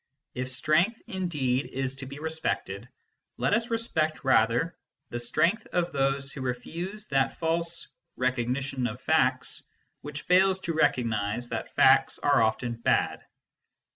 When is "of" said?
5.73-5.91, 8.87-8.99